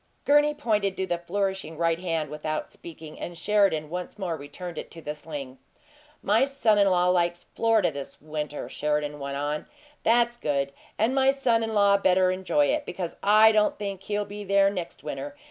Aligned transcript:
Gurney 0.25 0.55
pointed 0.55 0.97
to 0.97 1.05
the 1.05 1.19
flourishing 1.19 1.77
right 1.77 1.99
hand 1.99 2.31
without 2.31 2.71
speaking, 2.71 3.19
and 3.19 3.37
Sheridan 3.37 3.91
once 3.91 4.17
more 4.17 4.35
returned 4.35 4.79
it 4.79 4.89
to 4.89 4.99
the 5.03 5.13
sling. 5.13 5.59
"My 6.23 6.43
son 6.45 6.79
in 6.79 6.89
law 6.89 7.09
likes 7.09 7.43
Florida 7.53 7.91
this 7.91 8.19
winter," 8.19 8.67
Sheridan 8.67 9.19
went 9.19 9.37
on. 9.37 9.67
"That's 10.01 10.37
good, 10.37 10.73
and 10.97 11.13
my 11.13 11.29
son 11.29 11.61
in 11.61 11.75
law 11.75 11.97
better 11.97 12.31
enjoy 12.31 12.65
it, 12.71 12.83
because 12.83 13.15
I 13.21 13.51
don't 13.51 13.77
think 13.77 14.01
he'll 14.01 14.25
be 14.25 14.43
there 14.43 14.71
next 14.71 15.03
winter. 15.03 15.35